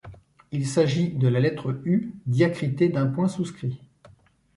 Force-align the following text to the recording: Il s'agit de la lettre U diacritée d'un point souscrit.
Il 0.51 0.65
s'agit 0.67 1.09
de 1.11 1.27
la 1.27 1.39
lettre 1.39 1.79
U 1.85 2.11
diacritée 2.25 2.89
d'un 2.89 3.05
point 3.05 3.27
souscrit. 3.27 3.79